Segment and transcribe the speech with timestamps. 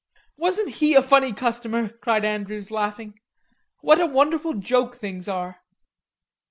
[0.35, 3.19] "Wasn't he a funny customer?" cried Andrews, laughing.
[3.81, 5.61] "What a wonderful joke things are!"